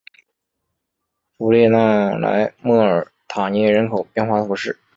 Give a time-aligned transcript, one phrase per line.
[1.37, 4.79] 弗利讷莱莫尔塔涅人口变化图示